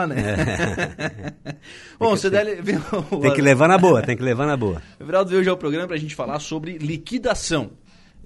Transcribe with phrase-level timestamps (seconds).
[0.00, 0.16] lá, né?
[0.18, 1.54] É.
[1.98, 2.62] Bom, você deve...
[3.22, 4.82] Tem que levar na boa, tem que levar na boa.
[4.98, 7.70] O Everaldo veio já ao programa para a gente falar sobre liquidação.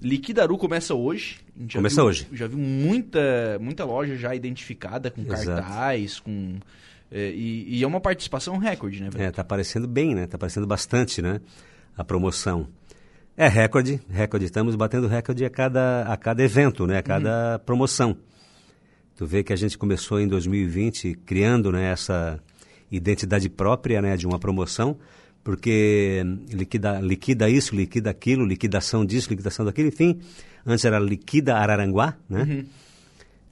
[0.01, 1.37] Liquidaru começa hoje.
[1.71, 2.27] Começa viu, hoje.
[2.31, 5.45] Já viu muita, muita loja já identificada com Exato.
[5.61, 6.57] cartaz, com...
[7.11, 9.09] É, e, e, é uma participação recorde, né?
[9.17, 10.27] É, tá aparecendo bem, né?
[10.27, 11.39] Tá aparecendo bastante, né?
[11.95, 12.67] A promoção.
[13.37, 14.45] É recorde, recorde.
[14.45, 16.97] Estamos batendo recorde a cada, a cada evento, né?
[16.97, 17.59] A cada uhum.
[17.65, 18.17] promoção.
[19.15, 22.39] Tu vê que a gente começou em 2020 criando né, essa
[22.91, 24.97] identidade própria né, de uma promoção,
[25.43, 30.19] porque liquida, liquida isso, liquida aquilo, liquidação disso, liquidação daquilo, enfim.
[30.65, 32.43] Antes era liquida Araranguá, né?
[32.43, 32.65] Uhum.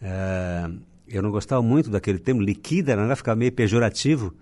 [0.02, 0.70] É,
[1.08, 3.16] eu não gostava muito daquele termo, liquida, né?
[3.16, 4.34] ficava meio pejorativo.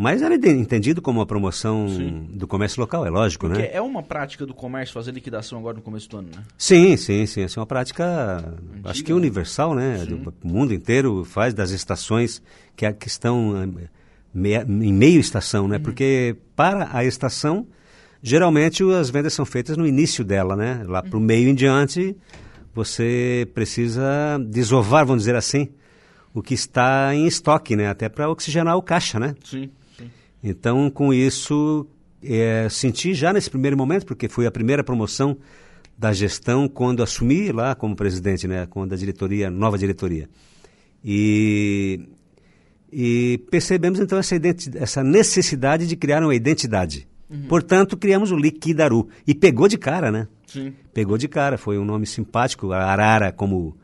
[0.00, 2.26] Mas era entendido como uma promoção sim.
[2.30, 3.68] do comércio local, é lógico, Porque né?
[3.70, 6.42] é uma prática do comércio fazer liquidação agora no começo do ano, né?
[6.56, 7.42] Sim, sim, sim.
[7.42, 9.98] Essa é uma prática, Antiga, acho que universal, né?
[10.42, 12.40] O mundo inteiro faz das estações
[12.74, 13.88] que, que estão eh,
[14.32, 15.76] meia, em meio estação, né?
[15.76, 15.82] Uhum.
[15.82, 17.66] Porque para a estação,
[18.22, 20.82] geralmente as vendas são feitas no início dela, né?
[20.86, 21.26] Lá para o uhum.
[21.26, 22.16] meio em diante,
[22.74, 25.68] você precisa desovar, vamos dizer assim,
[26.32, 27.90] o que está em estoque, né?
[27.90, 29.34] Até para oxigenar o caixa, né?
[29.44, 29.68] Sim.
[30.42, 31.86] Então, com isso,
[32.22, 35.36] é, senti já nesse primeiro momento, porque foi a primeira promoção
[35.98, 40.28] da gestão quando assumi lá como presidente, né, quando a diretoria, nova diretoria.
[41.04, 42.00] E,
[42.90, 44.34] e percebemos então essa,
[44.76, 47.06] essa necessidade de criar uma identidade.
[47.28, 47.46] Uhum.
[47.48, 49.08] Portanto, criamos o Liquidaru.
[49.26, 50.26] E pegou de cara, né?
[50.46, 50.74] Sim.
[50.92, 52.72] Pegou de cara, foi um nome simpático.
[52.72, 53.76] A Arara, como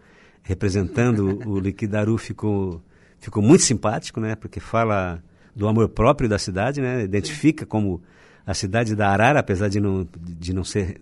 [0.42, 2.82] representando o Liquidaru, ficou,
[3.20, 4.34] ficou muito simpático, né?
[4.34, 5.22] Porque fala
[5.56, 7.02] do amor próprio da cidade, né?
[7.02, 7.68] Identifica Sim.
[7.68, 8.02] como
[8.46, 11.00] a cidade da Arara, apesar de não, de não ser...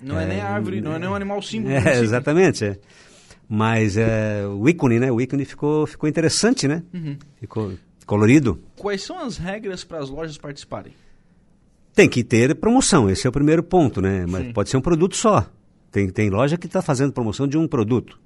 [0.00, 1.74] Não é, é nem árvore, não é nem um animal símbolo.
[1.74, 2.78] É, exatamente, é.
[3.48, 5.10] Mas é, o ícone, né?
[5.10, 6.82] O ícone ficou, ficou interessante, né?
[6.92, 7.16] Uhum.
[7.40, 7.72] Ficou
[8.04, 8.60] colorido.
[8.76, 10.92] Quais são as regras para as lojas participarem?
[11.94, 14.26] Tem que ter promoção, esse é o primeiro ponto, né?
[14.28, 14.52] Mas Sim.
[14.52, 15.50] pode ser um produto só.
[15.90, 18.20] Tem, tem loja que está fazendo promoção de um produto.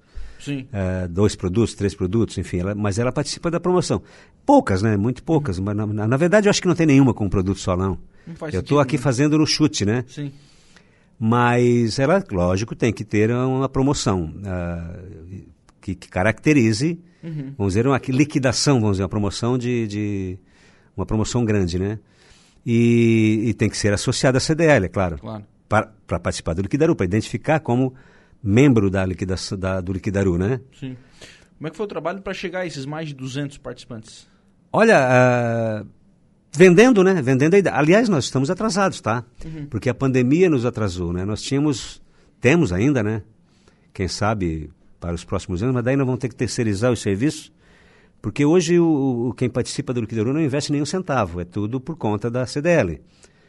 [0.50, 4.02] Uh, dois produtos, três produtos, enfim, ela, mas ela participa da promoção.
[4.44, 4.96] Poucas, né?
[4.96, 7.28] Muito poucas, mas na, na, na, verdade eu acho que não tem nenhuma com um
[7.28, 7.98] produto só, não.
[8.26, 9.02] não eu estou aqui né?
[9.02, 10.04] fazendo no chute, né?
[10.08, 10.32] Sim.
[11.18, 15.42] Mas ela, lógico, tem que ter uma promoção uh,
[15.80, 17.54] que, que, caracterize, uhum.
[17.56, 20.38] vamos dizer, uma liquidação, vamos dizer, uma promoção de, de
[20.96, 21.98] uma promoção grande, né?
[22.66, 25.18] E, e, tem que ser associada à CDL, é claro.
[25.18, 25.44] Claro.
[25.68, 27.94] Para participar do liquidaru, para identificar como
[28.42, 30.60] membro da liquidação, da, do Liquidaru, né?
[30.78, 30.96] Sim.
[31.56, 34.26] Como é que foi o trabalho para chegar a esses mais de 200 participantes?
[34.72, 35.86] Olha, uh,
[36.52, 37.20] vendendo, né?
[37.22, 37.76] Vendendo a ideia.
[37.76, 39.24] Aliás, nós estamos atrasados, tá?
[39.44, 39.66] Uhum.
[39.66, 41.24] Porque a pandemia nos atrasou, né?
[41.24, 42.02] Nós tínhamos,
[42.40, 43.22] temos ainda, né?
[43.92, 47.52] Quem sabe para os próximos anos, mas daí nós vamos ter que terceirizar os serviços,
[48.20, 51.96] porque hoje o, o quem participa do Liquidaru não investe nenhum centavo, é tudo por
[51.96, 53.00] conta da CDL.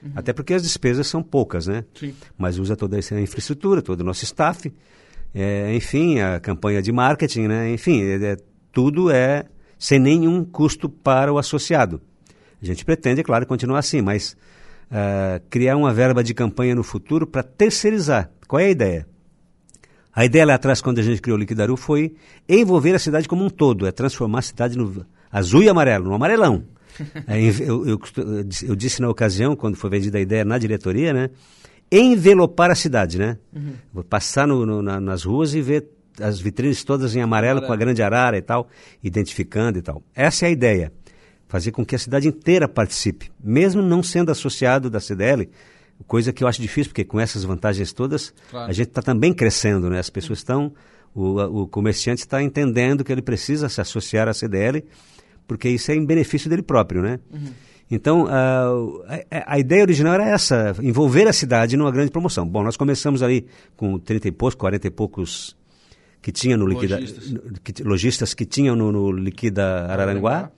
[0.04, 0.12] Uhum.
[0.16, 1.86] Até porque as despesas são poucas, né?
[1.94, 2.14] Sim.
[2.38, 4.72] Mas usa toda essa infraestrutura, todo o nosso staff,
[5.34, 7.72] é, enfim, a campanha de marketing, né?
[7.72, 8.38] Enfim, é, é,
[8.72, 9.46] tudo é
[9.80, 12.02] sem nenhum custo para o associado.
[12.62, 14.38] A gente pretende, é claro, continuar assim, mas
[14.90, 18.32] uh, criar uma verba de campanha no futuro para terceirizar.
[18.48, 19.08] Qual é a ideia?
[20.16, 22.16] A ideia lá atrás, quando a gente criou o Liquidaru, foi
[22.48, 26.14] envolver a cidade como um todo, é transformar a cidade no azul e amarelo, no
[26.14, 26.64] amarelão.
[27.60, 28.00] Eu, eu,
[28.68, 31.30] eu, disse na ocasião, quando foi vendida a ideia na diretoria, né?
[31.92, 33.38] Envelopar a cidade, né?
[33.54, 34.04] Uhum.
[34.04, 35.88] Passar no, no, na, nas ruas e ver
[36.20, 38.68] as vitrines todas em amarelo, amarelo com a grande arara e tal,
[39.04, 40.02] identificando e tal.
[40.16, 40.92] Essa é a ideia.
[41.48, 45.50] Fazer com que a cidade inteira participe, mesmo não sendo associado da CDL,
[46.08, 48.70] coisa que eu acho difícil, porque com essas vantagens todas, claro.
[48.70, 50.00] a gente está também crescendo, né?
[50.00, 50.74] As pessoas estão,
[51.14, 54.84] o, o comerciante está entendendo que ele precisa se associar à CDL
[55.48, 57.20] porque isso é em benefício dele próprio, né?
[57.32, 57.52] Uhum.
[57.92, 58.72] Então, a,
[59.46, 62.48] a, ideia original era essa, envolver a cidade numa grande promoção.
[62.48, 63.46] Bom, nós começamos ali
[63.76, 65.56] com 30 e poucos, 40 e poucos
[66.22, 67.00] que tinha no Liquida...
[67.84, 68.34] Lojistas.
[68.34, 70.50] Que, que tinham no, no Liquida Araranguá.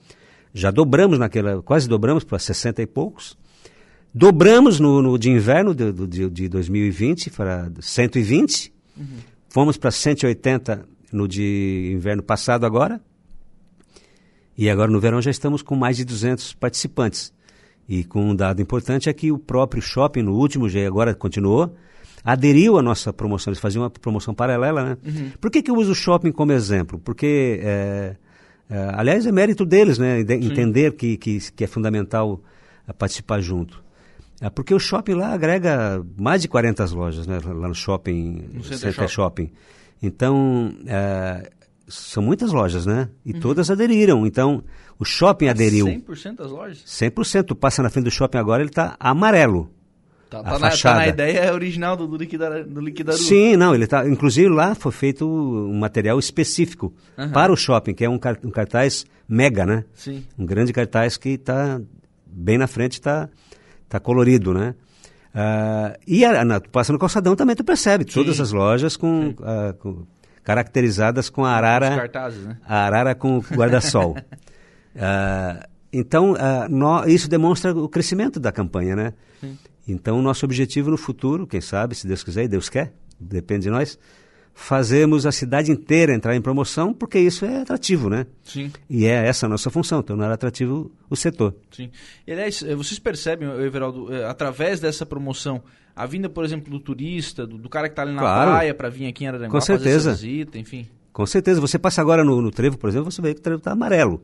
[0.54, 3.38] Já dobramos naquela, quase dobramos para 60 e poucos.
[4.14, 8.72] Dobramos no, no de inverno de, de, de 2020 para 120.
[8.96, 9.06] Uhum.
[9.50, 13.02] Fomos para 180 no de inverno passado agora.
[14.58, 17.34] E agora no verão já estamos com mais de 200 participantes.
[17.88, 21.76] E com um dado importante é que o próprio shopping, no último, já agora continuou,
[22.24, 23.52] aderiu à nossa promoção.
[23.52, 24.98] Eles faziam uma promoção paralela, né?
[25.06, 25.32] Uhum.
[25.40, 27.00] Por que, que eu uso o shopping como exemplo?
[27.00, 28.16] Porque, é,
[28.70, 30.24] é, aliás, é mérito deles, né?
[30.24, 32.42] De, entender que, que, que, é fundamental
[32.88, 33.84] é, participar junto.
[34.42, 37.40] É porque o shopping lá agrega mais de 40 lojas, né?
[37.46, 39.46] Lá no shopping, no Center, Center shopping.
[39.48, 39.52] shopping.
[40.02, 41.52] Então, é,
[41.88, 43.10] são muitas lojas, né?
[43.26, 43.40] E uhum.
[43.40, 44.26] todas aderiram.
[44.26, 44.64] Então,
[44.98, 45.86] o shopping aderiu.
[45.86, 46.84] 100% das lojas?
[46.86, 47.56] 100%.
[47.56, 49.70] Passa na frente do shopping agora, ele está amarelo.
[50.30, 53.18] Tá, tá, na, tá, na, ideia original do, do, liquidar, do Liquidaru.
[53.18, 54.08] Sim, não, ele tá.
[54.08, 57.30] Inclusive lá foi feito um material específico uhum.
[57.32, 59.86] para o shopping, que é um, um, cartaz mega, né?
[59.94, 60.26] Sim.
[60.38, 61.80] Um grande cartaz que está
[62.26, 63.30] bem na frente, está
[63.88, 64.74] tá colorido, né?
[65.36, 68.12] Uh, e a, na, passa no calçadão também, tu percebe, Sim.
[68.12, 70.06] todas as lojas com, uh, com,
[70.46, 71.96] caracterizadas com a arara.
[71.96, 72.58] Cartazes, né?
[72.66, 74.16] A arara com guarda-sol.
[74.16, 76.36] uh, então,
[76.70, 79.14] no, isso demonstra o crescimento da campanha, né?
[79.42, 79.58] Sim.
[79.88, 83.70] Então, nosso objetivo no futuro, quem sabe, se Deus quiser e Deus quer, depende de
[83.70, 84.00] nós,
[84.56, 88.26] fazemos a cidade inteira entrar em promoção, porque isso é atrativo, né?
[88.44, 88.72] Sim.
[88.90, 91.54] E é essa a nossa função, tornar atrativo o setor.
[91.70, 91.92] Sim.
[92.26, 95.62] E, aliás, eh, vocês percebem, Everaldo, eh, através dessa promoção,
[95.96, 98.52] a vinda, por exemplo, do turista, do, do cara que está ali na claro.
[98.52, 100.12] praia para vir aqui em Araranguá Com certeza.
[100.12, 100.88] fazer visita, enfim.
[101.14, 101.62] Com certeza.
[101.62, 104.22] Você passa agora no, no trevo, por exemplo, você vê que o trevo está amarelo.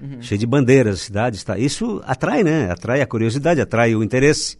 [0.00, 0.20] Uhum.
[0.20, 1.58] Cheio de bandeiras, a cidade está.
[1.58, 2.70] Isso atrai, né?
[2.70, 4.58] Atrai a curiosidade, atrai o interesse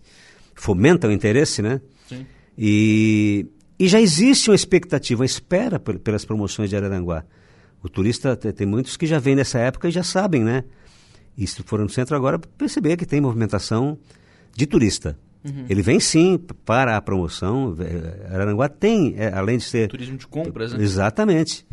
[0.56, 1.80] fomenta o interesse, né?
[2.08, 2.26] Sim.
[2.58, 3.46] E,
[3.78, 7.24] e já existe uma expectativa, uma espera pelas promoções de Araranguá.
[7.82, 10.64] O turista, tem muitos que já vêm nessa época e já sabem, né?
[11.36, 13.98] E se for no centro agora, perceber que tem movimentação
[14.54, 15.16] de turista.
[15.46, 15.64] Uhum.
[15.68, 17.76] Ele vem sim para a promoção.
[18.30, 19.88] Araranguá tem, é, além de ser.
[19.88, 20.82] Turismo de compras, né?
[20.82, 21.66] Exatamente.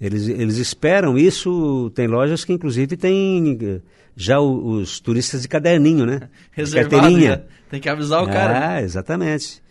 [0.00, 1.90] Eles, eles esperam isso.
[1.94, 3.80] Tem lojas que, inclusive, tem
[4.16, 6.28] já os, os turistas de caderninho, né?
[6.50, 7.30] Reservado, de carteirinha.
[7.30, 7.42] Já.
[7.70, 8.74] Tem que avisar o cara.
[8.74, 9.62] Ah, exatamente.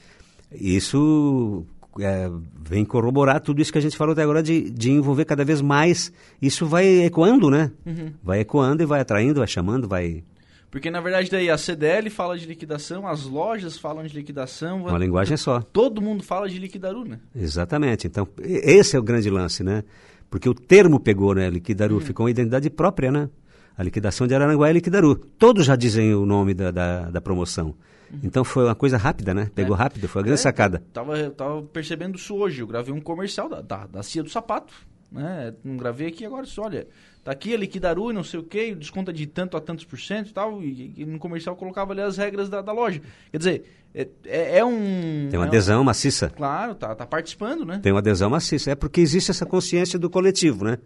[0.54, 1.66] Isso
[2.00, 2.30] é,
[2.68, 5.62] vem corroborar tudo isso que a gente falou até agora de, de envolver cada vez
[5.62, 6.12] mais.
[6.42, 7.72] Isso vai ecoando, né?
[7.86, 8.12] Uhum.
[8.24, 10.24] Vai ecoando e vai atraindo, vai chamando, vai...
[10.72, 14.84] Porque, na verdade, daí a CDL fala de liquidação, as lojas falam de liquidação.
[14.86, 15.62] Uma linguagem só.
[15.62, 17.20] Todo mundo fala de liquidaru, né?
[17.36, 18.08] Exatamente.
[18.08, 19.84] Então, esse é o grande lance, né?
[20.30, 21.50] Porque o termo pegou, né?
[21.50, 22.00] Liquidaru, uhum.
[22.00, 23.30] ficou uma identidade própria, né?
[23.78, 25.16] A liquidação de Araranguá é Liquidaru.
[25.16, 27.76] Todos já dizem o nome da, da, da promoção.
[28.10, 28.20] Uhum.
[28.24, 29.50] Então foi uma coisa rápida, né?
[29.54, 29.80] Pegou é.
[29.80, 30.82] rápido, foi uma grande é, sacada.
[30.94, 32.62] Tava, tava percebendo isso hoje.
[32.62, 34.74] Eu gravei um comercial da, da, da Cia do Sapato.
[35.12, 35.54] Né?
[35.64, 36.88] Não gravei aqui agora, só olha,
[37.24, 40.00] tá aqui a liquidaru e não sei o que, desconta de tanto a tantos por
[40.00, 43.02] cento e tal, e, e no comercial colocava ali as regras da, da loja.
[43.32, 43.64] Quer dizer,
[43.94, 45.28] é, é, é um...
[45.30, 46.30] Tem uma é adesão um, maciça.
[46.30, 47.80] Claro, tá, tá participando, né?
[47.84, 50.78] Tem uma adesão maciça, é porque existe essa consciência do coletivo, né?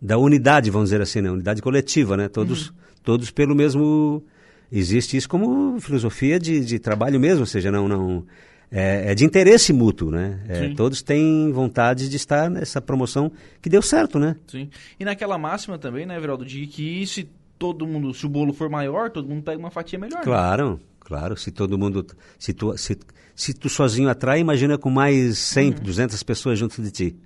[0.00, 1.30] Da unidade, vamos dizer assim, né?
[1.30, 2.28] Unidade coletiva, né?
[2.28, 2.68] Todos...
[2.68, 4.22] Uhum todos pelo mesmo.
[4.70, 7.86] Existe isso como filosofia de, de trabalho mesmo, ou seja, não.
[7.86, 8.24] não
[8.72, 10.40] é, é de interesse mútuo, né?
[10.48, 13.30] É, todos têm vontade de estar nessa promoção
[13.60, 14.36] que deu certo, né?
[14.46, 14.70] Sim.
[14.98, 17.28] E naquela máxima também, né, Everaldo, de que se
[17.58, 20.18] todo mundo, se o bolo for maior, todo mundo pega uma fatia melhor.
[20.18, 20.24] Né?
[20.24, 20.78] Claro, né?
[21.00, 21.36] claro.
[21.36, 22.06] Se todo mundo.
[22.38, 22.98] Se tu, se,
[23.36, 25.76] se tu sozinho atrai, imagina com mais 100, uhum.
[25.82, 27.16] 200 pessoas junto de ti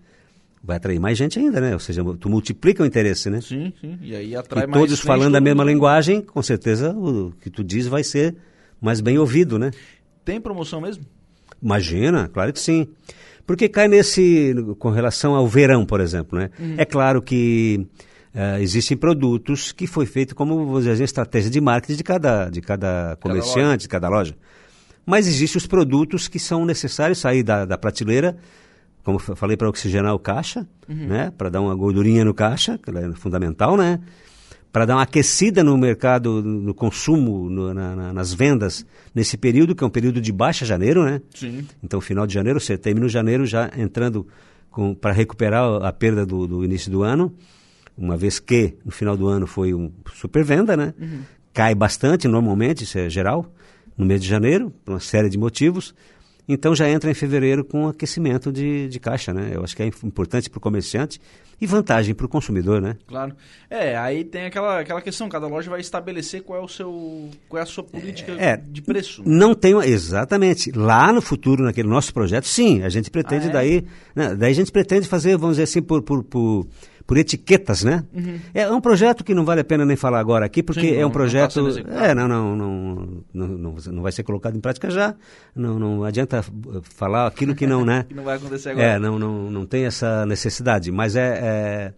[0.66, 1.74] vai atrair mais gente ainda, né?
[1.74, 3.40] Ou seja, tu multiplica o interesse, né?
[3.40, 3.96] Sim, sim.
[4.02, 7.62] E aí atrai e mais todos falando a mesma linguagem, com certeza o que tu
[7.62, 8.34] diz vai ser
[8.80, 9.70] mais bem ouvido, né?
[10.24, 11.04] Tem promoção mesmo?
[11.62, 12.86] Imagina, claro que sim.
[13.46, 16.50] Porque cai nesse, com relação ao verão, por exemplo, né?
[16.58, 16.74] Uhum.
[16.76, 17.86] É claro que
[18.34, 22.60] uh, existem produtos que foi feito como, vamos dizer, estratégia de marketing de cada, de
[22.60, 24.34] cada comerciante, cada de cada loja.
[25.04, 28.36] Mas existem os produtos que são necessários sair da, da prateleira
[29.06, 31.06] como eu falei, para oxigenar o caixa, uhum.
[31.06, 31.32] né?
[31.38, 34.00] Para dar uma gordurinha no caixa, que é fundamental, né?
[34.72, 39.74] Para dar uma aquecida no mercado, no consumo, no, na, na, nas vendas, nesse período,
[39.74, 41.22] que é um período de baixa janeiro, né?
[41.34, 41.66] Sim.
[41.82, 44.26] Então, final de janeiro, você termina o janeiro já entrando
[45.00, 47.34] para recuperar a perda do, do, início do ano,
[47.96, 50.92] uma vez que no final do ano foi um super venda, né?
[51.00, 51.20] Uhum.
[51.54, 53.50] Cai bastante, normalmente, isso é geral,
[53.96, 55.94] no mês de janeiro, por uma série de motivos.
[56.48, 59.52] Então já entra em fevereiro com aquecimento de, de caixa, né?
[59.54, 61.18] Eu acho que é importante para o comerciante
[61.60, 62.96] e vantagem para o consumidor, né?
[63.06, 63.34] Claro.
[63.70, 67.60] É, aí tem aquela, aquela questão, cada loja vai estabelecer qual é o seu qual
[67.60, 69.22] é a sua política é, de preço.
[69.24, 70.70] Não tem, exatamente.
[70.72, 73.52] Lá no futuro, naquele nosso projeto, sim, a gente pretende ah, é?
[73.52, 76.66] daí, né, daí a gente pretende fazer, vamos dizer assim, por, por, por
[77.06, 78.04] por etiquetas, né?
[78.12, 78.40] Uhum.
[78.52, 81.06] É um projeto que não vale a pena nem falar agora aqui, porque Sim, é
[81.06, 81.62] um projeto.
[81.62, 85.14] Não tá é, não, não, não, não, não, não vai ser colocado em prática já.
[85.54, 86.44] Não, não adianta
[86.82, 88.04] falar aquilo que não, né?
[88.08, 88.86] que não vai acontecer agora.
[88.86, 90.90] É, não, não, não tem essa necessidade.
[90.90, 91.92] Mas é, é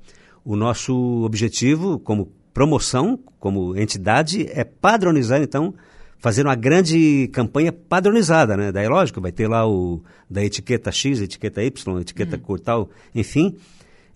[0.45, 5.75] o nosso objetivo como promoção, como entidade, é padronizar, então,
[6.19, 8.73] fazer uma grande campanha padronizada, né?
[8.73, 12.43] Daí, lógico, vai ter lá o da etiqueta X, etiqueta Y, etiqueta uhum.
[12.43, 13.57] cor tal, enfim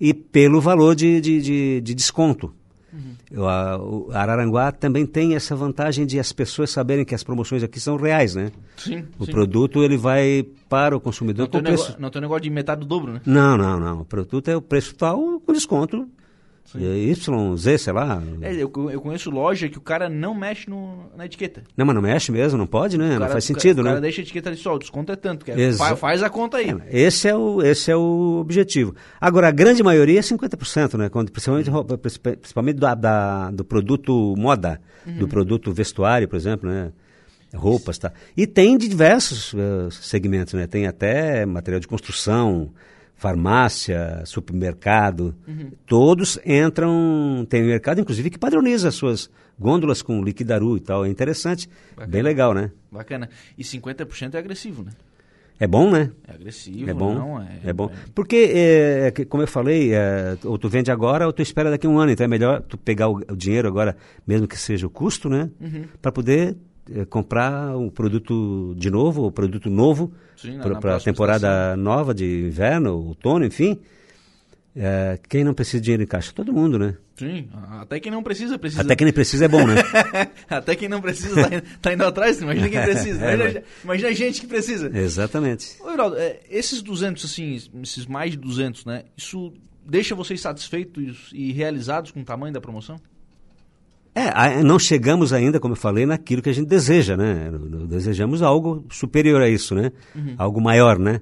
[0.03, 2.53] e pelo valor de, de, de, de desconto.
[2.93, 3.17] Uhum.
[3.41, 7.97] O Araranguá também tem essa vantagem de as pessoas saberem que as promoções aqui são
[7.97, 8.53] reais, né?
[8.77, 9.05] Sim.
[9.19, 9.33] O sim.
[9.33, 11.83] produto ele vai para o consumidor Não com tem, preço.
[11.85, 13.21] negócio, não tem negócio de metade do dobro, né?
[13.25, 14.01] Não, não, não.
[14.01, 16.09] O produto é o preço tal com desconto.
[16.75, 18.23] Y, Z, sei lá.
[18.40, 21.62] É, eu, eu conheço loja que o cara não mexe no, na etiqueta.
[21.76, 23.04] Não, mas não mexe mesmo, não pode, né?
[23.04, 23.90] O não cara- faz o cara- sentido, o né?
[23.90, 25.45] cara deixa a etiqueta ali só, o desconto é tanto.
[25.45, 26.75] Que é, Exa- fa- faz a conta aí.
[26.90, 28.95] Esse é o, esse é o objetivo.
[29.21, 31.09] Agora, a grande maioria é 50%, né?
[31.11, 36.71] Quando, principalmente roupa- princip- principalmente da, da- do produto moda, do produto vestuário, por exemplo,
[36.71, 36.90] né?
[37.54, 38.12] Roupas, tá?
[38.35, 40.66] E tem de diversos eh, segmentos, né?
[40.66, 42.71] Tem até material de construção,
[43.23, 45.33] farmácia, supermercado.
[45.87, 47.47] Todos entram.
[47.49, 51.07] Tem mercado, inclusive, que padroniza as suas gôndolas com liquidaru e tal.
[51.07, 51.69] É interessante.
[51.91, 52.11] Bacana.
[52.11, 52.73] Bem legal, né?
[52.91, 53.31] Bacana.
[53.57, 54.91] E 50% é agressivo, né?
[55.61, 56.11] É bom, né?
[56.26, 57.88] É agressivo, É bom, não é, bom.
[58.12, 61.91] Porque, é, como eu falei, é, ou tu vende agora ou tu espera daqui a
[61.91, 62.11] um ano.
[62.11, 65.49] Então é melhor tu pegar o, o dinheiro agora, mesmo que seja o custo, né?
[65.61, 65.85] Uhum.
[66.00, 66.55] Para poder é,
[67.09, 70.12] comprar um produto de novo, ou produto novo,
[70.81, 71.77] para a temporada estação.
[71.83, 73.79] nova de inverno, outono, enfim.
[74.75, 76.33] É, quem não precisa de dinheiro em caixa?
[76.33, 76.97] Todo mundo, né?
[77.15, 77.49] Sim,
[77.81, 78.83] até quem não precisa, precisa.
[78.83, 79.75] Até quem nem precisa é bom, né?
[80.49, 83.25] Até quem não precisa tá indo, tá indo atrás, imagina quem precisa.
[83.25, 84.91] É, Imagina, imagina a gente que precisa.
[84.99, 85.77] Exatamente.
[85.81, 89.05] Ô, Everaldo, é, esses 200, assim, esses mais de 200, né?
[89.17, 89.53] Isso
[89.87, 92.97] deixa vocês satisfeitos e realizados com o tamanho da promoção?
[94.14, 97.50] É, a- não chegamos ainda, como eu falei, naquilo que a gente deseja, né?
[97.88, 99.90] Desejamos algo superior a isso, né?
[100.37, 101.21] Algo maior, né?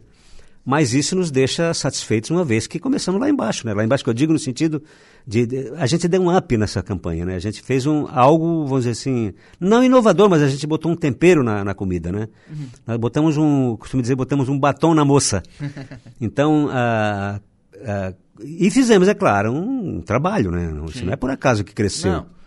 [0.64, 3.72] Mas isso nos deixa satisfeitos uma vez que começamos lá embaixo, né?
[3.72, 4.82] Lá embaixo que eu digo no sentido
[5.26, 7.34] de, de- a gente deu um up nessa campanha, né?
[7.36, 10.96] A gente fez um algo, vamos dizer assim, não inovador, mas a gente botou um
[10.96, 12.28] tempero na, na comida, né?
[12.86, 15.42] Nós botamos um, costumo dizer, botamos um batom na moça.
[16.20, 17.40] Então, ah,
[17.86, 20.72] ah, e fizemos, é claro, um, um trabalho, né?
[20.88, 22.12] Isso não é por acaso que cresceu.
[22.12, 22.39] Não.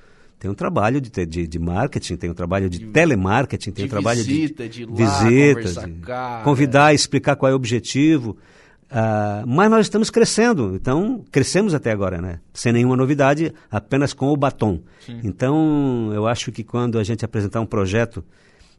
[0.43, 3.87] Tem um trabalho de, te- de, de marketing, tem um trabalho de, telemarketing, tem de
[3.87, 6.01] um trabalho visita, de, de lá, visita, de
[6.43, 8.35] convidar, explicar qual é o objetivo.
[8.91, 12.41] Ah, mas nós estamos crescendo, então crescemos até agora, né?
[12.53, 14.81] Sem nenhuma novidade, apenas com o batom.
[15.23, 18.21] Então, eu acho que quando a gente apresentar um projeto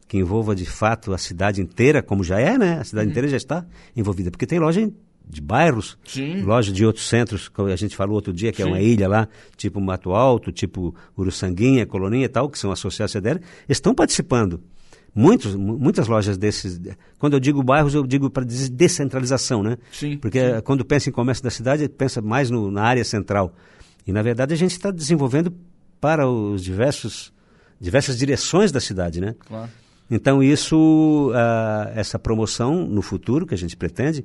[0.07, 2.77] que envolva de fato a cidade inteira, como já é, né?
[2.79, 3.65] A cidade inteira já está
[3.97, 4.93] envolvida, porque tem loja em-
[5.27, 6.41] de bairros, Sim.
[6.43, 8.71] loja de outros centros, como a gente falou outro dia, que é Sim.
[8.71, 9.27] uma ilha lá,
[9.57, 14.61] tipo Mato Alto, tipo Uruçanguinha, Coloninha e tal, que são associados à CDL, estão participando.
[15.13, 16.79] Muitos, mu- muitas lojas desses.
[17.17, 19.77] Quando eu digo bairros, eu digo para descentralização, né?
[19.91, 20.61] Sim, Porque sim.
[20.63, 23.53] quando pensa em comércio da cidade, pensa mais no- na área central.
[24.05, 25.53] E, na verdade, a gente está desenvolvendo
[26.01, 27.33] para os diversos,
[27.79, 29.35] diversas direções da cidade, né?
[29.47, 29.71] Claro.
[30.11, 34.23] Então, isso, ah, essa promoção no futuro, que a gente pretende,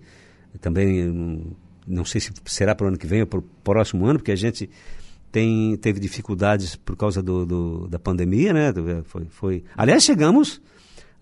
[0.59, 1.45] também
[1.87, 4.33] não sei se será para o ano que vem ou para o próximo ano, porque
[4.33, 4.69] a gente
[5.33, 8.73] tem, teve dificuldades por causa do, do- da pandemia, né?
[9.05, 9.65] Foi, foi...
[9.77, 10.61] Aliás, chegamos,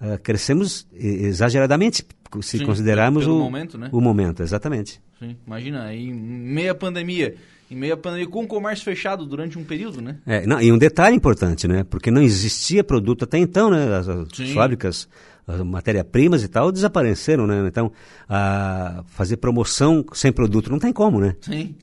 [0.00, 2.04] ah, crescemos exageradamente,
[2.42, 3.88] se Sim, considerarmos o momento, né?
[3.92, 5.00] O momento, exatamente.
[5.18, 5.36] Sim.
[5.46, 7.34] Imagina, em meia pandemia,
[7.70, 10.16] em meia pandemia, com o comércio fechado durante um período, né?
[10.26, 11.84] É, não, e um detalhe importante, né?
[11.84, 13.94] Porque não existia produto até então, né?
[13.96, 15.08] As, as fábricas,
[15.48, 17.66] as matéria-primas e tal desapareceram, né?
[17.66, 17.90] Então,
[18.28, 21.34] a fazer promoção sem produto não tem como, né?
[21.40, 21.74] Sim.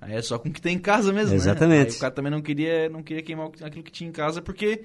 [0.00, 1.84] Aí é só com o que tem em casa mesmo, Exatamente.
[1.88, 1.90] né?
[1.92, 4.12] Aí o cara também não queria, não queria queimar o que- aquilo que tinha em
[4.12, 4.82] casa, porque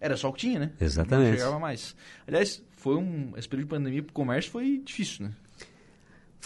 [0.00, 0.70] era só o que tinha, né?
[0.80, 1.30] Exatamente.
[1.30, 1.94] Não chegava mais.
[2.26, 5.32] Aliás, foi um, esse período de pandemia pro comércio foi difícil, né?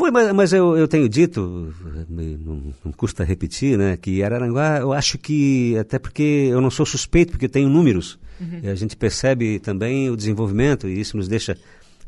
[0.01, 1.75] Foi, mas, mas eu, eu tenho dito,
[2.09, 3.99] não, não custa repetir, né?
[3.99, 8.19] Que Araranguá, eu acho que, até porque eu não sou suspeito, porque eu tenho números.
[8.63, 11.55] E a gente percebe também o desenvolvimento e isso nos deixa,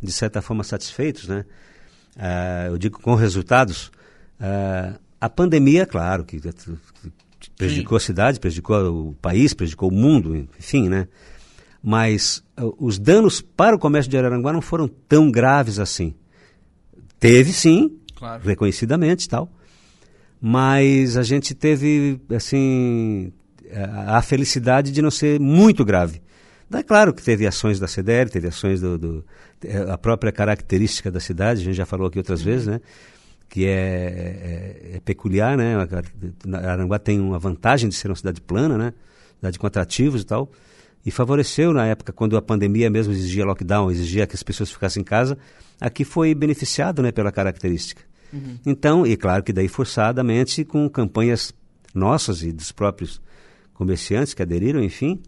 [0.02, 1.44] de certa forma, satisfeitos, né?
[2.16, 3.92] Ah, eu digo com resultados.
[4.40, 6.40] Ah, a pandemia, claro, que
[7.58, 11.08] prejudicou a cidade, prejudicou o país, prejudicou o mundo, enfim, né?
[11.82, 16.14] Mas ah, os danos para o comércio de Araranguá não foram tão graves assim.
[17.22, 18.42] Teve sim, Claro.
[18.44, 19.50] reconhecidamente e tal,
[20.40, 23.32] mas a gente teve, assim,
[24.06, 26.20] a, felicidade de não ser muito grave.
[26.72, 29.24] É claro que teve ações da CDL, teve ações do, do-
[29.64, 32.80] eh, a própria característica da cidade, a gente já falou aqui outras vezes, né?
[33.48, 33.70] Que é,
[34.92, 35.74] é- é peculiar, né?
[36.66, 38.94] Aranguá tem uma vantagem de ser uma cidade plana, né?
[39.36, 40.50] Cidade com atrativos e tal.
[41.04, 45.00] E favoreceu na época, quando a pandemia mesmo exigia lockdown, exigia que as pessoas ficassem
[45.00, 45.36] em casa,
[45.80, 48.02] aqui foi beneficiado né, pela característica.
[48.64, 51.52] Então, e claro que daí forçadamente com campanhas
[51.94, 53.20] nossas e dos próprios
[53.74, 55.20] comerciantes que aderiram, enfim.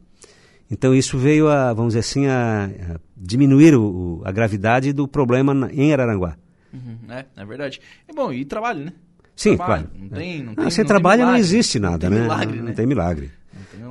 [0.71, 2.65] Então isso veio a, vamos dizer assim, a,
[2.95, 6.37] a diminuir o, a gravidade do problema na- em Araranguá.
[6.73, 7.79] Uhum, é, é verdade.
[8.09, 8.93] É bom, e trabalho, né?
[9.37, 10.01] Sim, Trabalho, claro.
[10.03, 12.23] Não tem, não Ah, tem, sem não trabalho não existe nada, não tem né?
[12.23, 12.73] Milagre, não né?
[12.73, 13.31] tem milagre.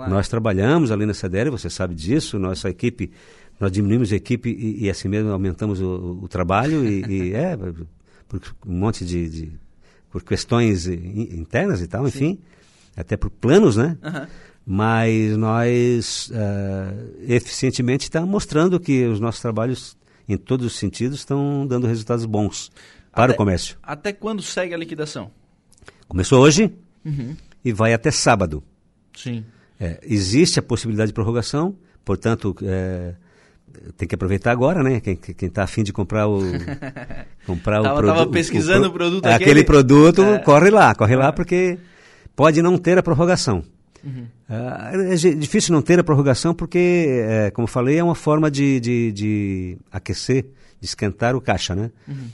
[0.08, 3.12] Nós trabalhamos ali na CDL, você sabe disso, nossa equipe,
[3.60, 7.58] nós diminuímos a equipe e, e assim mesmo aumentamos o, o trabalho e, e, é,
[8.28, 9.52] por um monte de, de
[10.12, 12.38] por questões internas e tal, enfim,
[12.96, 13.98] até por planos, né?
[14.04, 14.28] Uhum.
[14.66, 19.98] Mas nós uh, eficientemente estamos mostrando que os nossos trabalhos,
[20.30, 22.72] em todos os sentidos, estão dando resultados bons
[23.12, 23.78] para até, o comércio.
[23.82, 25.32] Até quando segue a liquidação?
[26.08, 26.72] Começou hoje
[27.04, 27.36] uhum.
[27.66, 28.64] e vai até sábado.
[29.18, 29.44] Sim.
[29.84, 31.76] É, existe a possibilidade de prorrogação,
[32.06, 33.16] portanto, é,
[33.98, 35.02] tem que aproveitar agora, né?
[35.02, 36.40] Quem está afim de comprar o
[37.46, 38.14] comprar tava, o produto.
[38.14, 39.26] Estava pesquisando o, o, produto.
[39.26, 40.40] Aquele, aquele produto, é.
[40.40, 41.78] corre lá, corre lá porque
[42.34, 43.62] pode não ter a prorrogação.
[44.02, 44.26] Uhum.
[44.50, 49.12] é difícil não ter a prorrogação porque, é, como falei, é uma forma de, de,
[49.12, 50.46] de, aquecer,
[50.80, 51.92] de esquentar o caixa, né?
[52.08, 52.28] Uhum.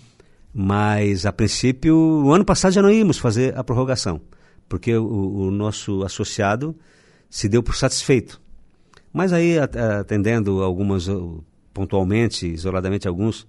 [0.53, 4.21] Mas, a princípio, o ano passado já não íamos fazer a prorrogação,
[4.67, 6.75] porque o, o nosso associado
[7.29, 8.41] se deu por satisfeito.
[9.13, 9.57] Mas aí,
[9.99, 11.07] atendendo algumas,
[11.73, 13.47] pontualmente, isoladamente alguns,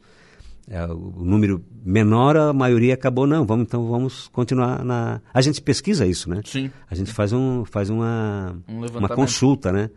[0.69, 5.21] é, o número menor, a maioria acabou, não, vamos, então vamos continuar na...
[5.35, 6.41] A gente pesquisa isso, né?
[6.45, 6.71] Sim.
[6.89, 9.91] A gente faz, um, faz uma, um uma consulta, né?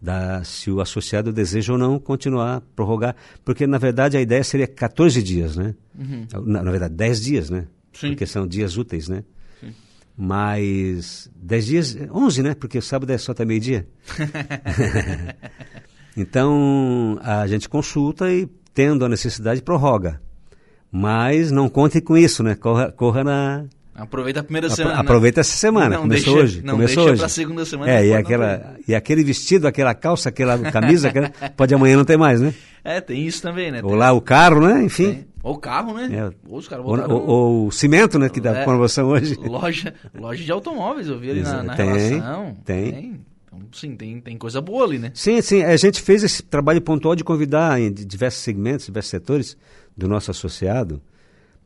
[0.00, 4.66] Da, se o associado deseja ou não continuar, prorrogar, porque na verdade a ideia seria
[4.66, 5.74] 14 dias, né?
[5.96, 6.26] Uhum.
[6.44, 7.66] Na, na, verdade, 10 dias, né?
[7.92, 8.08] Sim.
[8.08, 9.24] Porque são dias úteis, né?
[10.16, 12.54] Mas 10 dias, 11, né?
[12.54, 13.86] Porque sábado é só até meio-dia.
[16.16, 20.20] então a gente consulta e tendo a necessidade, prorroga.
[20.90, 22.54] Mas não conte com isso, né?
[22.54, 23.64] Corra, corra na.
[23.94, 25.00] Aproveita a primeira semana.
[25.00, 25.96] Aproveita essa semana.
[25.96, 26.62] Não começou deixa, hoje.
[26.62, 27.32] Não começou deixa hoje.
[27.32, 27.90] segunda semana.
[27.90, 32.18] É, e, aquela, e aquele vestido, aquela calça, aquela camisa, aquela, pode amanhã não ter
[32.18, 32.52] mais, né?
[32.84, 33.80] É, tem isso também, né?
[33.82, 34.82] Ou lá o carro, né?
[34.82, 35.12] Enfim.
[35.12, 35.31] Tem.
[35.42, 36.08] Ou carro, né?
[36.12, 36.48] É.
[36.48, 37.14] Ou os caras botaram...
[37.14, 38.28] Ou, ou, o cimento, né?
[38.28, 38.64] Que dá é.
[38.64, 39.34] promoção hoje.
[39.42, 42.56] Loja, loja de automóveis, eu vi ali na, na tem, relação.
[42.64, 42.92] Tem.
[42.92, 43.20] tem.
[43.46, 45.10] Então, sim, tem, tem coisa boa ali, né?
[45.14, 45.62] Sim, sim.
[45.64, 49.56] A gente fez esse trabalho pontual de convidar em diversos segmentos, diversos setores
[49.96, 51.02] do nosso associado,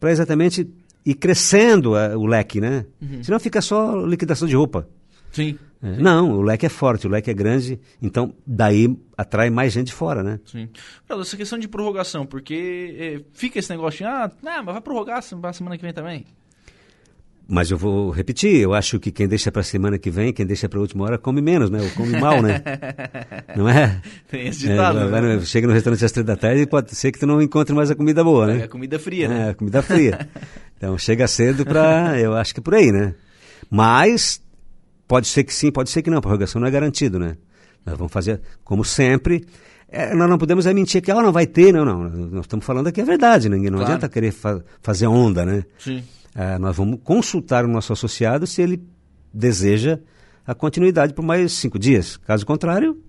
[0.01, 0.69] para exatamente
[1.05, 2.87] ir crescendo a, o leque, né?
[3.01, 3.23] Uhum.
[3.23, 4.89] Senão fica só liquidação de roupa.
[5.33, 5.59] Sim.
[5.83, 5.99] É.
[5.99, 10.23] Não, o leque é forte, o leque é grande, então daí atrai mais gente fora,
[10.23, 10.41] né?
[10.45, 10.69] Sim.
[11.09, 15.23] Essa questão de prorrogação, porque é, fica esse negócio de, ah, não, mas vai prorrogar
[15.23, 16.25] semana que vem também.
[17.49, 20.45] Mas eu vou repetir, eu acho que quem deixa para a semana que vem, quem
[20.45, 21.81] deixa para a última hora, come menos, né?
[21.81, 22.61] Ou come mal, né?
[23.57, 24.01] não é?
[24.29, 24.99] Tem esse ditado.
[24.99, 25.41] É, né?
[25.43, 27.89] Chega no restaurante às três da tarde e pode ser que tu não encontre mais
[27.89, 28.63] a comida boa, né?
[28.63, 29.47] É a comida fria, né?
[29.47, 30.29] É, a comida fria.
[30.77, 33.15] então chega cedo para, eu acho que por aí, né?
[33.71, 34.43] Mas
[35.07, 37.37] pode ser que sim, pode ser que não, a prorrogação não é garantido, né?
[37.85, 39.47] Nós vamos fazer, como sempre,
[39.89, 42.09] é, nós não podemos é mentir que ela não vai ter, não, não.
[42.09, 43.95] Nós estamos falando aqui a verdade, ninguém não claro.
[43.95, 45.65] adianta querer fa fazer onda, né?
[45.79, 46.03] Sim.
[46.35, 48.83] É, nós vamos consultar o nosso associado se ele
[49.33, 49.99] deseja
[50.47, 52.17] a continuidade por mais cinco dias.
[52.17, 53.01] Caso contrário,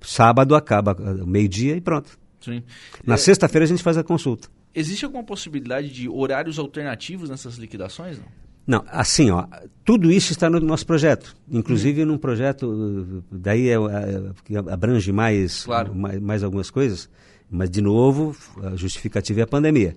[0.00, 2.18] sábado acaba meio-dia e pronto.
[2.40, 2.62] Sim.
[3.06, 4.48] Na é, sexta-feira a gente faz a consulta.
[4.74, 8.18] Existe alguma possibilidade de horários alternativos nessas liquidações?
[8.18, 8.26] Não?
[8.70, 9.46] Não, assim, ó,
[9.84, 11.36] tudo isso está no nosso projeto.
[11.50, 15.94] Inclusive num projeto, daí é, é, abrange mais, claro.
[15.94, 17.08] mais, mais algumas coisas,
[17.50, 19.96] mas de novo, a justificativa é a pandemia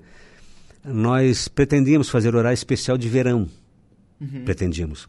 [0.83, 3.47] nós pretendíamos fazer horário especial de verão.
[4.19, 4.43] Uhum.
[4.43, 5.07] Pretendíamos.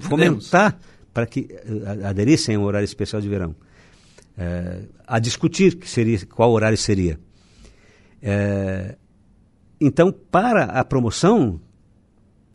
[0.00, 0.78] Fomentar
[1.14, 3.54] para que uh, aderissem ao horário especial de verão.
[4.38, 7.18] É, a discutir que seria, qual horário seria.
[8.20, 8.96] É,
[9.80, 11.60] então, para a promoção,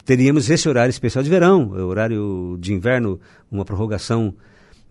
[0.05, 3.19] teríamos esse horário especial de verão, horário de inverno,
[3.51, 4.33] uma prorrogação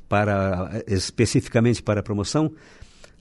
[0.09, 2.53] para especificamente para a promoção.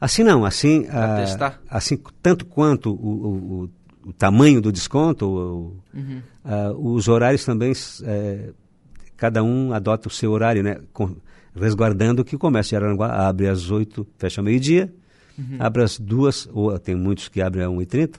[0.01, 3.65] Assim não, assim, a, assim tanto quanto o,
[4.03, 6.21] o, o tamanho do desconto, o, uhum.
[6.45, 7.73] uh, os horários também,
[8.03, 8.49] é,
[9.17, 10.79] cada um adota o seu horário, né?
[10.93, 11.15] Com,
[11.55, 14.93] resguardando que o comércio de Araranguá abre às 8, fecha meio-dia,
[15.37, 15.57] uhum.
[15.59, 18.15] abre às duas, ou tem muitos que abrem às 1h30,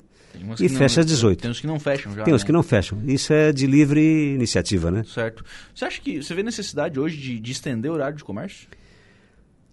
[0.61, 1.41] e fecha às 18.
[1.41, 2.25] Tem uns que não fecham já.
[2.25, 2.47] Tem uns né?
[2.47, 2.99] que não fecham.
[3.07, 5.05] Isso é de livre iniciativa, né?
[5.05, 5.45] Certo.
[5.75, 8.69] Você acha que você vê necessidade hoje de, de estender o horário de comércio?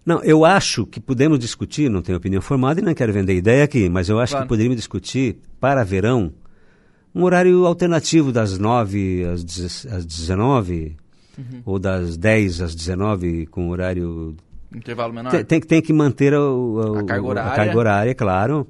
[0.06, 3.63] Não, eu acho que podemos discutir, não tenho opinião formada e não quero vender ideia
[3.63, 4.46] aqui, mas eu acho claro.
[4.46, 6.34] que poderíamos discutir para verão
[7.13, 10.96] um horário alternativo das 9 às, 19
[11.38, 11.62] uhum.
[11.65, 14.36] ou das 10 às 19 com horário
[14.74, 15.32] intervalo menor.
[15.32, 17.52] Tem, tem, tem que manter o, a, carga horária.
[17.52, 18.67] a carga horária, claro,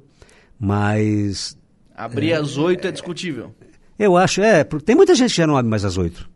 [0.58, 1.57] mas
[1.98, 3.54] abrir é, às 8 é discutível.
[3.98, 6.30] Eu acho, é, tem muita gente que já não abre mais às 8.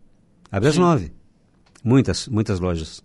[0.50, 0.74] Abre Sim.
[0.74, 1.12] às 9.
[1.84, 3.02] Muitas, muitas lojas.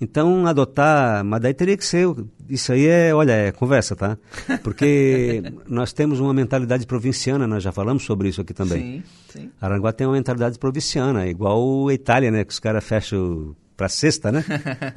[0.00, 2.06] Então, adotar, mas daí teria que ser,
[2.48, 4.16] isso aí é, olha, é conversa, tá?
[4.64, 9.04] Porque nós temos uma mentalidade provinciana, nós já falamos sobre isso aqui também.
[9.28, 9.50] Sim, sim.
[9.60, 12.44] Aranguá tem uma mentalidade provinciana, igual a Itália, né?
[12.44, 14.44] Que os caras fecham para sexta, né?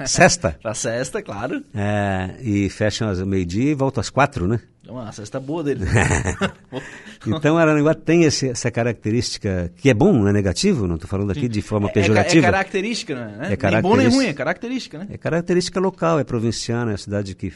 [0.04, 0.58] Sexta.
[0.60, 1.64] Pra sexta, claro.
[1.74, 4.60] É, e fecham às meio-dia e voltam às quatro, né?
[4.86, 5.86] É uma cesta boa dele.
[7.26, 11.30] Então Araranguá tem esse, essa característica que é bom, não é negativo, não estou falando
[11.30, 12.46] aqui de forma É- é, pejorativa.
[12.46, 13.22] é característica, né?
[13.22, 14.14] É Nem bom nem característica.
[14.16, 15.06] ruim, é característica, né?
[15.10, 17.50] É característica local, é provinciana, é uma cidade que.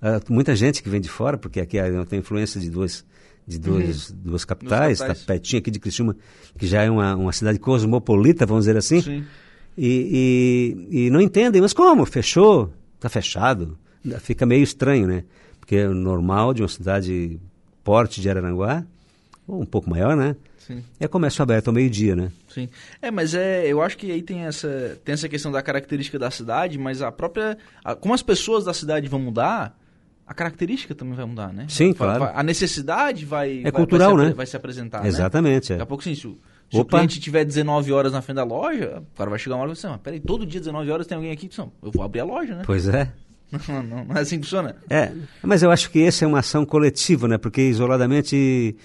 [0.00, 3.04] ah, muita gente que vem de fora, porque aqui ah, tem influência de duas,
[3.44, 5.18] de duas, duas capitais, capitais.
[5.18, 6.14] está pertinho aqui de Criciúma,
[6.56, 9.00] que já é uma, uma cidade cosmopolita, vamos dizer assim.
[9.00, 9.24] Sim.
[9.80, 12.04] E, e, e não entendem, mas como?
[12.04, 12.72] Fechou?
[12.96, 13.78] Está fechado?
[14.20, 15.22] Fica meio estranho, né?
[15.60, 17.38] Porque é normal de uma cidade
[17.84, 18.84] porte de Araranguá,
[19.46, 20.34] ou um pouco maior, né?
[20.58, 20.82] Sim.
[20.98, 22.30] É comércio aberto ao meio-dia, né?
[22.48, 22.68] Sim.
[23.00, 26.30] É, mas é, eu acho que aí tem essa, tem essa questão da característica da
[26.30, 27.56] cidade, mas a própria.
[27.84, 29.78] a- como as pessoas da cidade vão mudar,
[30.26, 31.66] a característica também vai mudar, né?
[31.68, 32.24] Sim, Vai- claro.
[32.24, 33.62] vai- a necessidade vai.
[33.62, 34.34] vai- cultural, vai se, né?
[34.36, 35.02] Vai se apresentar.
[35.02, 35.08] né?
[35.08, 35.68] Exatamente.
[35.70, 35.82] Daqui É.
[35.82, 36.36] a pouco, sim, se, o,
[36.70, 36.98] se o Opa.
[36.98, 39.74] cliente tiver 19 horas na frente da loja, o cara vai chegar uma hora e
[39.74, 41.48] vai dizer, mas peraí, todo dia 19 horas tem alguém aqui?
[41.56, 42.62] Eu vou abrir a loja, né?
[42.66, 43.10] Pois é.
[43.66, 44.76] Não, não, não é assim que funciona.
[44.90, 45.10] É,
[45.42, 47.38] mas eu acho que essa é uma ação coletiva, né?
[47.38, 48.76] Porque isoladamente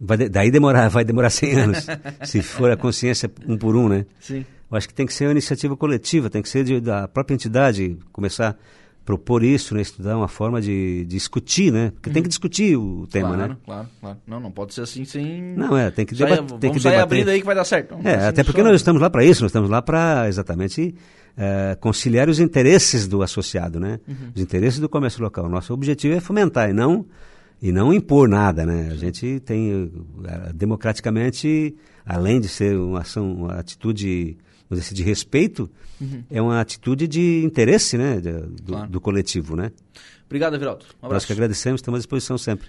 [0.00, 1.86] vai de- daí demorar, vai demorar 100 anos,
[2.24, 4.06] se for a consciência um por um, né?
[4.20, 4.46] Sim.
[4.70, 7.34] Eu acho que tem que ser uma iniciativa coletiva, tem que ser de- da própria
[7.34, 8.56] entidade começar a
[9.04, 9.80] propor isso, né?
[9.82, 11.90] Estudar uma forma de, de discutir, né?
[11.90, 13.56] Porque tem que discutir o tema, claro, né?
[13.64, 14.18] claro, claro.
[14.26, 15.42] Não, não pode ser assim sem.
[15.56, 16.46] Não, é, tem que Saia- debater.
[16.48, 17.02] vamos tem que sair debater.
[17.04, 17.96] abrindo aí que vai dar certo.
[17.96, 18.70] Não, É, assim até porque funciona.
[18.70, 20.94] nós estamos lá para isso, nós estamos lá para exatamente
[21.36, 23.98] eh, conciliar os interesses do associado, né?
[24.06, 24.14] Uhum.
[24.36, 25.48] Os interesses do comércio local.
[25.48, 27.04] Nosso objetivo é fomentar e não
[27.60, 28.88] e não impor nada, né?
[28.92, 29.90] A gente tem
[30.24, 35.70] eh, democraticamente, além de ser uma ação, uma atitude vamos dizer de respeito,
[36.30, 38.20] é uma atitude de interesse, né?
[38.20, 38.56] do, Uhum.
[38.66, 38.90] Claro.
[38.90, 39.70] do coletivo, né?
[40.26, 40.84] Obrigado, Everaldo.
[40.84, 41.26] Um Nós abraço.
[41.26, 42.66] que agradecemos, estamos à disposição sempre.